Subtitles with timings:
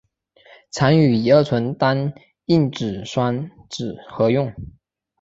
[0.71, 2.11] 常与乙二醇单
[2.45, 4.51] 硬脂酸酯合用。